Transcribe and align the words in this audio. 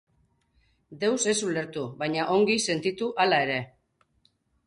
Deus 1.03 1.19
ez 1.33 1.35
ulertu, 1.49 1.83
baina 1.99 2.25
ongi 2.37 2.57
sentitu 2.71 3.13
hala 3.25 3.43
ere. 3.49 3.59